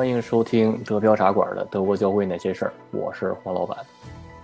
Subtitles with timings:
[0.00, 3.76] 欢迎收听德标茶馆的德国教会那些事儿，我是黄老板。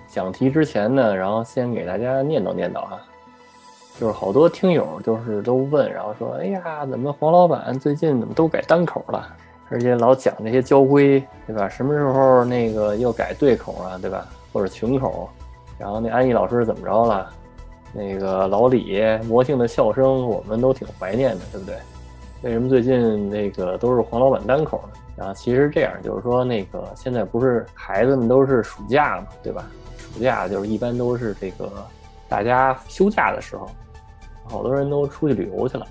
[0.06, 3.00] 讲题之前呢，然后先给大家念叨念叨哈，
[3.98, 9.34] 就是好多听友就是都问，然后说，哎呀，怎么黄老板最近怎么都改单口了，
[9.70, 11.66] 而且老讲那些交规，对吧？
[11.70, 14.28] 什么时候那个又改对口啊，对吧？
[14.52, 15.26] 或者群口？
[15.78, 17.30] 然后那安逸老师怎么着了？
[17.94, 21.76] 那个老李魔性的笑声，我们都挺怀念的，对不对？
[22.46, 25.00] 为什么最近那个都是黄老板单口呢？
[25.16, 29.66] 然后其实这样，就是说那个现在不是孩子们都是暑假嘛，对吧？
[29.98, 31.72] 暑假就是一般都是这个
[32.28, 33.68] 大家休假的时候，
[34.44, 35.84] 好多人都出去旅游去了，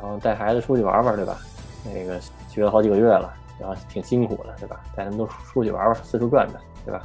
[0.00, 1.36] 然后带孩子出去玩玩，对吧？
[1.84, 4.80] 那个学了好几个月了，然后挺辛苦的，对吧？
[4.94, 7.02] 带他们都出去玩玩，四处转转，对吧？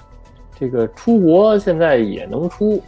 [0.53, 2.79] 这个出国现在也能出，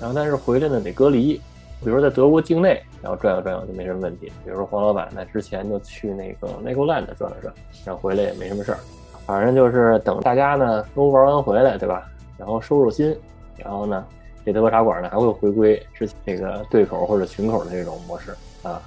[0.00, 1.38] 然后但是回来呢得隔离。
[1.82, 4.26] 比如说在德国境内，然后转悠转悠就没什么问题。
[4.44, 7.54] 比如说黄老板呢之前就去那个 Legoland 转了转，
[7.86, 8.78] 然后回来也没什么事儿。
[9.24, 12.06] 反正就是等大家呢都玩完回来，对吧？
[12.36, 13.16] 然后收收心，
[13.56, 14.04] 然后呢，
[14.44, 18.82] 这德国茶馆呢还会回归之前这个对口或者群口的这种模式啊。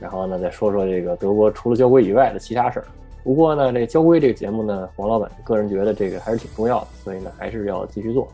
[0.00, 2.86] 然后呢再说说这个德国除了交规以外的其他事儿。
[3.22, 8.26] 不过呢，这交规这个节目呢，黄老板个人觉得这个还是挺重要的，所以呢还是要继续做。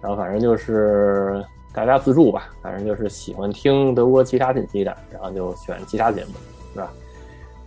[0.00, 1.44] 然后反正就是。
[1.72, 6.32] 大家自助吧，反正就是喜欢听德国其他信息的，然后就选其他节目，
[6.74, 6.92] 是吧？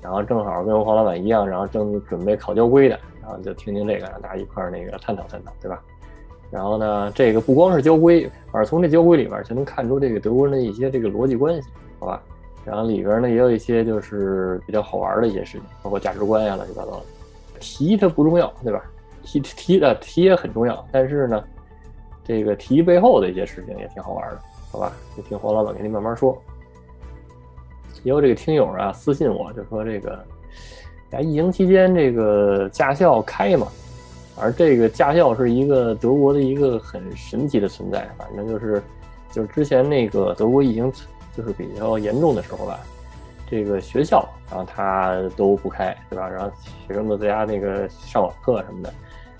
[0.02, 5.82] 然后正好跟黄老板一样，然后正准备考交规的，然后就听听这个，大家一块儿那个探讨探讨，对吧？
[6.52, 12.22] 然后呢，这个不光是交规，反正从这交规里边就能看出这个德国人的一些这个逻辑关系，好吧？
[12.66, 17.02] 然后里边呢也有一些就是比较好玩的一些事情，包括价值观呀乱七八糟的。
[17.62, 18.84] 题它不重要，对吧？
[19.24, 21.42] 题题的题也很重要，但是呢。
[22.24, 24.40] 这个题背后的一些事情也挺好玩的，
[24.72, 24.92] 好吧？
[25.16, 26.42] 就听黄老板给你慢慢说。
[28.04, 30.12] 也有这个听友啊私信我，就说这个，
[31.12, 33.68] 呀，疫情期间这个驾校开嘛，
[34.38, 38.10] 而这个驾校是一个德国的一个很神奇的存在。
[38.18, 38.82] 反正就是，
[39.32, 40.92] 就是之前那个德国疫情
[41.36, 42.80] 就是比较严重的时候吧，
[43.50, 46.28] 这个学校然后他都不开，对吧？
[46.28, 46.52] 然后
[46.88, 48.94] 学生都在家那个上网课什么的，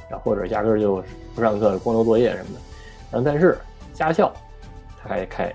[0.10, 1.04] 然后或者压根就
[1.36, 2.73] 不上课，光留作业什么的。
[3.14, 3.56] 然后，但是
[3.94, 4.34] 驾校
[5.00, 5.54] 它还开，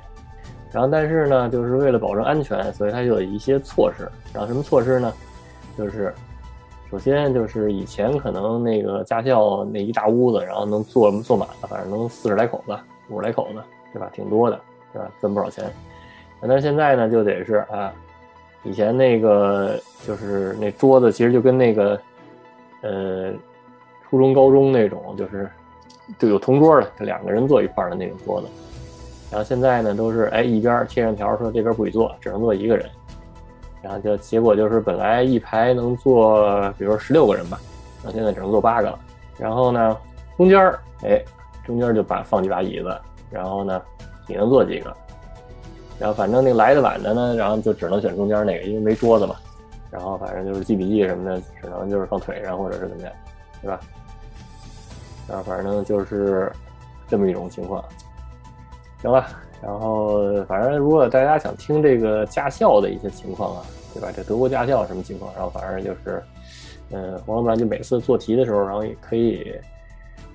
[0.70, 4.08] 然后但是呢，就是为了保证安全，所以它就有一些措施。
[4.32, 5.12] 然后什么措施呢？
[5.76, 6.14] 就是
[6.88, 13.60] 首先就是以前可能那个驾校那一大屋子，然后能坐坐满了，反正能四十来口子、五十来口子，
[13.92, 14.08] 对吧？
[14.12, 14.60] 挺多的，
[14.92, 15.10] 对吧？
[15.20, 15.64] 挣不少钱。
[16.40, 17.92] 但是现在呢，就得是啊，
[18.62, 19.76] 以前那个
[20.06, 22.00] 就是那桌子其实就跟那个
[22.82, 23.32] 呃
[24.08, 25.50] 初中、高中那种就是。
[26.18, 28.46] 就有同桌的，两个人坐一块的那种桌子，
[29.30, 32.88] 然后现在呢都是哎一边贴上条说这边不许坐，只能坐一个人，
[33.82, 37.58] 然后就结果就是本来一排能坐，比如说十六个人吧，
[38.02, 38.98] 然后现在只能坐八个了。
[39.38, 39.96] 然后呢
[40.36, 41.22] 中间儿哎
[41.64, 42.98] 中间就把放几把椅子，
[43.30, 43.80] 然后呢
[44.26, 44.94] 你能坐几个，
[45.98, 49.36] 然后反正那来的晚的呢，然后就只能选中间那个，因为没桌子嘛。
[49.90, 53.12] 然后反正就是记笔记什么的，只能就是放腿上或者是怎么样，
[53.62, 53.80] 对吧？
[55.30, 56.50] 啊，反正就是
[57.06, 57.84] 这么一种情况，
[59.02, 59.26] 行了。
[59.60, 63.62] 然后反正如果大家想听这个驾校的一些情况啊，
[63.92, 64.08] 对吧？
[64.14, 65.32] 这德国驾校什么情况？
[65.34, 66.22] 然后反正就是，
[66.90, 69.52] 嗯，黄老板就每次做题的时候，然后也可以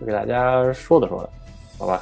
[0.05, 1.29] 给大家说的说的，
[1.79, 2.01] 好吧？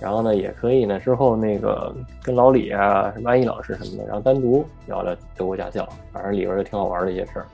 [0.00, 7.46] 然后呢，也可以呢之后那个跟老李啊、什么安逸老师什么的，然后单独聊聊德国驾校，反正里边也挺好玩的一些事儿。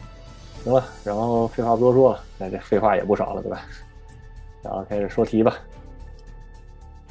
[0.65, 3.61] 行了，然后废话不多说了，那这废话也不少了，对吧？
[4.65, 5.55] 然后开始说题吧。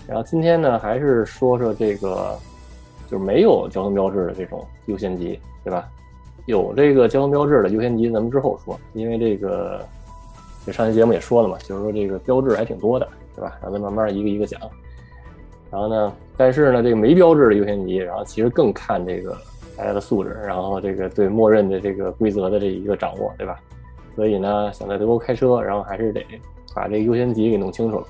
[0.05, 2.37] 然后今天呢，还是说说这个，
[3.09, 5.87] 就是没有交通标志的这种优先级，对吧？
[6.45, 8.77] 有这个交通标志的优先级，咱们之后说。
[8.91, 9.79] 因为这个，
[10.65, 13.57] 这上期节目也说了嘛，就是说这个标志还挺多的，对吧？
[13.61, 14.59] 然后咱慢慢一个一个讲。
[15.71, 19.37] 然后呢，但是呢，这个没标志的优先级，然后其实更看这个
[19.77, 23.57] 大家的素质，然后这个对默认的这个规则的这一个掌握，对吧？
[24.17, 26.25] 所以呢，想在德国开车，然后还是得。
[26.73, 28.07] 把这个优先级给弄清楚了，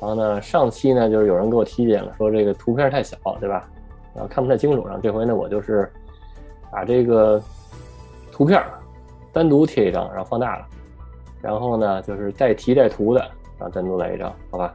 [0.00, 3.68] 然后呢，上期呢就是有人给我提点了，说这个图片太小，对吧？
[4.14, 4.84] 然后看不太清楚。
[4.86, 5.90] 然后这回呢，我就是
[6.72, 7.40] 把这个
[8.32, 8.62] 图片
[9.32, 10.66] 单独贴一张，然后放大了，
[11.40, 13.20] 然后呢就是带题带图的，
[13.58, 14.74] 然后单独来一张，好吧？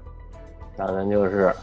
[0.78, 1.54] 然后咱就是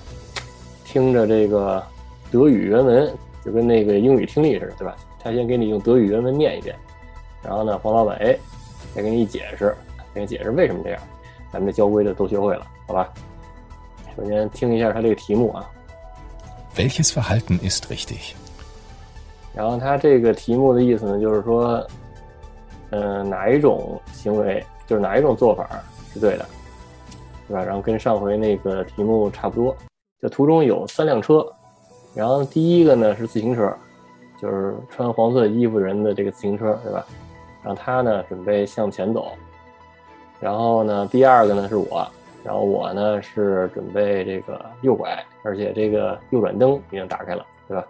[0.84, 1.82] 听着这个
[2.30, 3.10] 德语原文，
[3.44, 4.96] 就跟那个英语听力似的，对吧？
[5.22, 6.76] 他先给你用德语原文念一遍，
[7.42, 8.36] 然后呢，黄老板哎
[8.94, 9.74] 再给你解释。
[10.14, 11.00] 给你解释为什么这样，
[11.52, 13.12] 咱们这交规的都学会了，好吧？
[14.16, 15.68] 首先听一下他这个题目啊。
[16.74, 18.34] Welches Verhalten ist richtig？
[19.54, 21.84] 然后他这个题目的意思呢，就是说，
[22.90, 25.68] 嗯、哪一种行为就是哪一种做法
[26.12, 26.46] 是对的，
[27.48, 27.64] 对吧？
[27.64, 29.76] 然后跟上回那个题目差不多，
[30.20, 31.44] 就图中有三辆车，
[32.14, 33.72] 然后第一个呢是自行车，
[34.40, 37.04] 就是穿黄色衣服人的这个自行车，对吧？
[37.62, 39.32] 然后他呢准备向前走，
[40.40, 42.06] 然后呢第二个呢是我，
[42.42, 47.84] 然后我呢是准备这个右拐，而且这个右转灯已经打开了，对吧？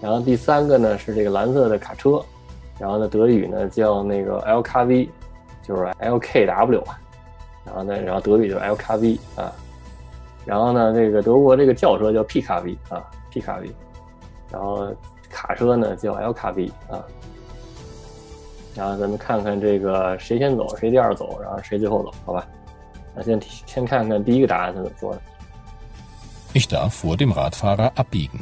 [0.00, 2.22] 然后第三个呢是这个蓝色的卡车，
[2.78, 5.08] 然后呢德语呢叫那个 LKV，
[5.62, 6.82] 就是 LKW，
[7.64, 9.52] 然后呢然后德语就是 LKV 啊，
[10.44, 13.02] 然后呢这个德国这个轿车叫 PKV 啊
[13.32, 13.70] PKV，
[14.52, 14.86] 然后
[15.30, 17.02] 卡车呢叫 LKV 啊，
[18.74, 22.46] 然后咱们看看这个谁先走谁第二走，然后谁最后走，好吧？
[23.14, 25.20] 那先先看看第一个答案是怎么说的。
[26.52, 28.40] Ich darf vor dem Radfahrer abbiegen.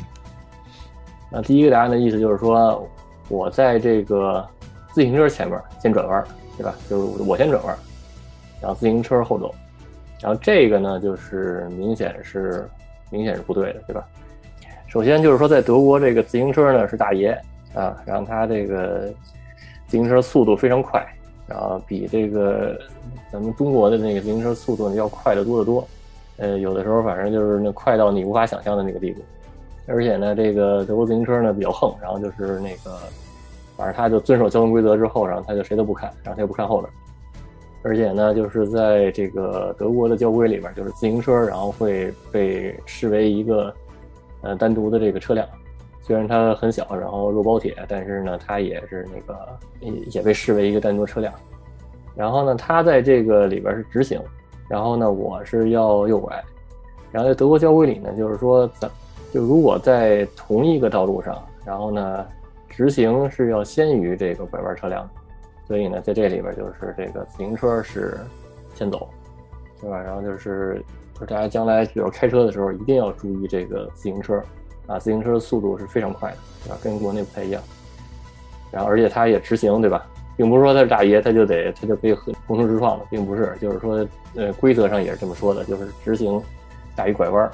[1.30, 2.86] 那第一个答案的意思就是说，
[3.28, 4.46] 我在这个
[4.92, 6.24] 自行车前面先转弯，
[6.56, 6.74] 对吧？
[6.88, 7.76] 就是我先转弯，
[8.60, 9.54] 然后自行车后走。
[10.20, 12.68] 然后这个呢，就是明显是
[13.10, 14.06] 明显是不对的，对吧？
[14.86, 17.30] 首先就是说，在德国这个自行车呢是大爷
[17.74, 19.12] 啊，然后它这个
[19.92, 21.06] 自行车速度非常快，
[21.46, 22.78] 然后比这个
[23.30, 25.86] 咱们中国的那个自行车速度呢要快得多得多。
[26.38, 29.20] 呃，有的时候反正就是那快到你无法想象的那个地步。
[29.86, 32.98] 而且呢，这个德国自行车呢比较横，然后就是那个，
[33.76, 36.90] 反正他就遵守交通规则之后，然后他就谁都不看，然后他也不看后边。
[37.82, 43.74] 而且呢，就是在这个德国的交规里边，就是自行车然后会被视为一个
[44.40, 45.46] 呃单独的这个车辆，
[46.02, 49.38] 虽然它很小，然后肉包铁，但是呢，它也是那个
[49.80, 51.32] 也也被视为一个单独车辆。
[52.14, 54.20] 然后呢，它在这个里边是直行，
[54.68, 56.42] 然后呢，我是要右拐。
[57.10, 58.90] 然后在德国交规里呢，就是说咱。
[59.32, 62.26] 就如果在同一个道路上，然后呢，
[62.68, 65.08] 直行是要先于这个拐弯车辆，
[65.66, 68.18] 所以呢，在这里边就是这个自行车是
[68.74, 69.08] 先走，
[69.80, 69.98] 对吧？
[69.98, 70.84] 然后就是
[71.14, 74.38] 就是大家将来比如开车的时候一定要注意这个自行车
[74.86, 76.78] 啊，自行车的速度是非常快的，对吧？
[76.82, 77.62] 跟国内不太一样。
[78.70, 80.06] 然后而且它也直行，对吧？
[80.36, 86.42] 并不是说他是大爷他就得他就可以横冲直撞的，并不是，就是说呃规则上也是这么说的，就是直行
[86.96, 87.50] 大于拐弯。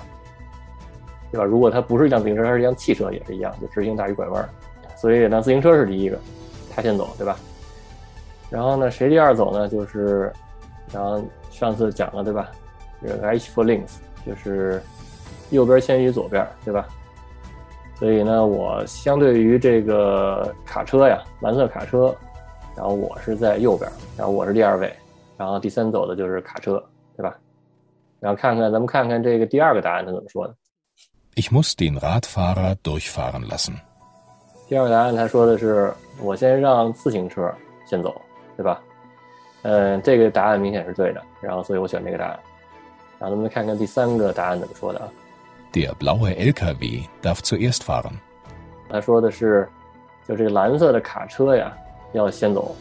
[1.30, 1.44] 对吧？
[1.44, 4.48] 如果它不是一辆自行车，它是一辆汽车，也是一样，就直行大于拐弯。
[4.96, 6.18] 所以那，自行车是第一个，
[6.74, 7.36] 他先走，对吧？
[8.48, 9.68] 然后呢，谁第二走呢？
[9.68, 10.32] 就是，
[10.90, 12.50] 然后上次讲了，对吧？
[13.02, 13.96] 这个 H for links
[14.26, 14.80] 就是
[15.50, 16.88] 右边先于左边，对吧？
[17.98, 22.14] 所以呢，我相对于这个卡车呀，蓝色卡车，
[22.76, 24.92] 然后我是在右边，然后我是第二位，
[25.36, 26.80] 然后第三走的就是卡车，
[27.16, 27.36] 对吧？
[28.20, 30.54] 然后看看咱们看看这个第二个答案他怎么说的。
[31.34, 33.74] Ich muss den Radfahrer durchfahren lassen.
[34.68, 35.92] 第二个答案他说的是
[36.22, 37.52] 我先让自行车
[37.84, 38.20] 先走，
[38.56, 38.80] 对吧？
[39.62, 42.38] 嗯，这个答案明显是对的，然后所以我选这个答案。
[43.18, 45.08] 然后咱们看看第三个答案怎么说的啊？
[45.72, 48.12] Der blaue LKW darf zuerst fahren.
[48.88, 49.68] 他说的是，
[50.26, 51.76] 就这个蓝色的卡车呀
[52.12, 52.74] 要先走，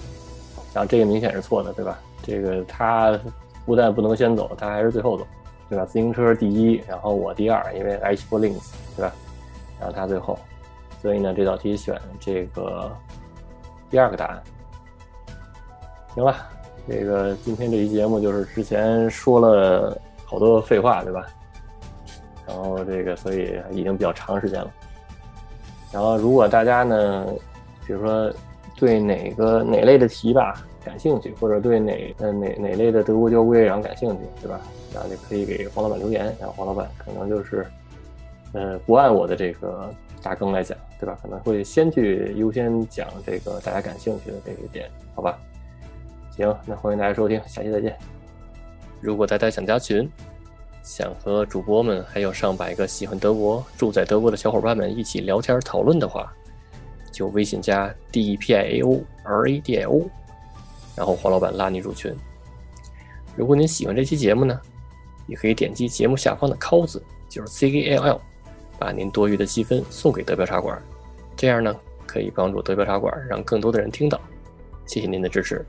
[0.73, 1.99] 然后这个明显是错的，对吧？
[2.23, 3.19] 这个他
[3.65, 5.27] 不但不能先走，他还是最后走，
[5.69, 5.85] 对吧？
[5.85, 9.13] 自行车第一，然后我第二，因为 H for links，对吧？
[9.79, 10.39] 然后他最后，
[11.01, 12.89] 所以呢这道题选这个
[13.89, 14.41] 第二个答案。
[16.15, 16.35] 行了，
[16.87, 21.27] 这个今天这期节目就是之前说了好多废话，对吧？
[22.47, 24.71] 然后这个所以已经比较长时间了。
[25.91, 27.25] 然后如果大家呢，
[27.85, 28.31] 比如说
[28.75, 34.59] 对哪个哪类的题吧感兴趣，或者对哪呃哪哪类的德国交规然后感兴趣，对吧？
[34.93, 37.65] 然后就可以给黄老板留言，然后黄老板可能就是
[38.53, 39.89] 呃不按我的这个
[40.21, 41.17] 大纲来讲，对吧？
[41.21, 45.37] 可能会先去优先讲这个大家感兴趣的这个点，好吧？
[46.35, 47.97] 行，那欢迎大家收听，下期再见。
[49.01, 50.09] 如果大家想加群，
[50.87, 56.33] 想和主播们还有上百个喜欢德国、住在德国的小伙伴们一起聊天讨论的话，
[57.11, 60.09] 就微信加 D E P I A O R A D I O，
[60.95, 62.15] 然后黄老板拉你入群。
[63.35, 64.57] 如果您喜欢这期节目呢，
[65.27, 68.21] 也可以点击节目下方的 “call” 字，就是 C K L L，
[68.79, 70.81] 把您多余的积分送给德标茶馆，
[71.35, 71.75] 这样呢
[72.05, 74.17] 可以帮助德标茶馆让更多的人听到。
[74.85, 75.65] 谢谢您的支持，